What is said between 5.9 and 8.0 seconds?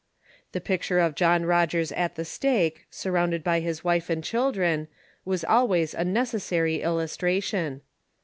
a necessary illustration.